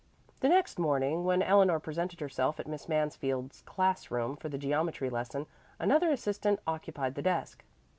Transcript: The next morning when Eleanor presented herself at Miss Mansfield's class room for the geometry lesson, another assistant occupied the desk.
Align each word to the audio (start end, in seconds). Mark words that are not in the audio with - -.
The 0.39 0.49
next 0.49 0.79
morning 0.79 1.25
when 1.25 1.43
Eleanor 1.43 1.79
presented 1.79 2.21
herself 2.21 2.59
at 2.59 2.65
Miss 2.65 2.89
Mansfield's 2.89 3.61
class 3.67 4.09
room 4.09 4.35
for 4.35 4.49
the 4.49 4.57
geometry 4.57 5.11
lesson, 5.11 5.45
another 5.77 6.09
assistant 6.11 6.59
occupied 6.65 7.13
the 7.13 7.21
desk. 7.21 7.63